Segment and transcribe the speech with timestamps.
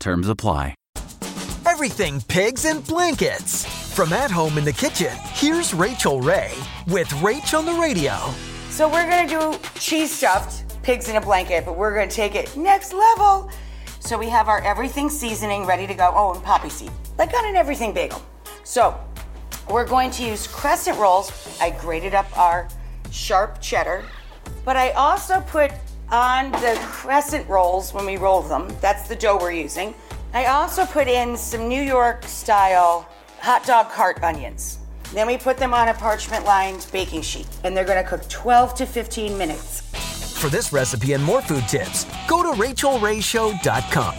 [0.00, 0.74] Terms apply.
[1.66, 3.66] Everything pigs and blankets.
[3.94, 6.52] From at home in the kitchen, here's Rachael Ray
[6.86, 8.16] with Rach on the radio.
[8.70, 12.56] So we're gonna do cheese stuffed pigs in a blanket, but we're gonna take it
[12.56, 13.50] next level.
[14.00, 16.12] So we have our everything seasoning ready to go.
[16.14, 18.22] Oh, and poppy seed, like on an everything bagel.
[18.64, 18.98] So
[19.68, 21.58] we're going to use crescent rolls.
[21.60, 22.68] I grated up our
[23.10, 24.04] sharp cheddar,
[24.64, 25.72] but I also put
[26.10, 28.68] on the crescent rolls when we roll them.
[28.80, 29.94] That's the dough we're using.
[30.32, 33.08] I also put in some New York style
[33.40, 34.78] hot dog heart onions.
[35.12, 38.74] Then we put them on a parchment lined baking sheet, and they're gonna cook 12
[38.76, 39.80] to 15 minutes.
[40.38, 44.14] For this recipe and more food tips, go to rachaelrayshow.com.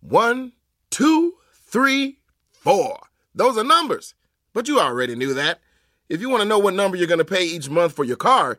[0.00, 0.52] One,
[0.90, 2.18] two, three,
[2.50, 3.00] four.
[3.34, 4.14] Those are numbers.
[4.52, 5.60] But you already knew that.
[6.08, 8.16] If you want to know what number you're going to pay each month for your
[8.16, 8.58] car,